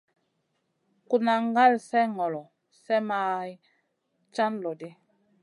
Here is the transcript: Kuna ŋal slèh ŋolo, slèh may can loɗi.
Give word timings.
Kuna 1.09 1.33
ŋal 1.53 1.73
slèh 1.87 2.09
ŋolo, 2.17 2.43
slèh 2.81 3.01
may 3.09 3.49
can 4.35 4.53
loɗi. 4.63 4.89